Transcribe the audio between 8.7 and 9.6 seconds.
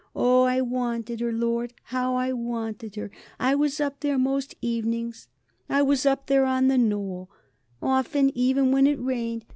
when it rained.